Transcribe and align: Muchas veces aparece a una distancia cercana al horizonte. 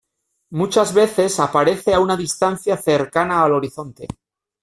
Muchas 0.49 0.95
veces 0.95 1.39
aparece 1.39 1.93
a 1.93 1.99
una 1.99 2.17
distancia 2.17 2.75
cercana 2.75 3.43
al 3.43 3.51
horizonte. 3.53 4.07